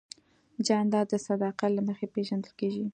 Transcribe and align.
جانداد 0.67 1.05
د 1.09 1.13
صداقت 1.27 1.69
له 1.73 1.81
مخې 1.87 2.05
پېژندل 2.13 2.51
کېږي. 2.59 2.85